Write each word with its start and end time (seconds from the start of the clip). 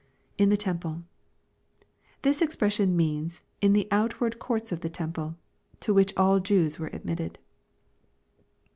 [In 0.39 0.51
ike 0.51 0.57
temple.] 0.57 1.03
This 2.23 2.41
expression 2.41 2.97
means" 2.97 3.43
in 3.61 3.73
the 3.73 3.87
outward 3.91 4.35
oonrts 4.39 4.71
of 4.71 4.81
the 4.81 4.89
temple," 4.89 5.35
to 5.79 5.93
which 5.93 6.11
all 6.17 6.39
Jews 6.39 6.79
were 6.79 6.89
admitted. 6.91 7.37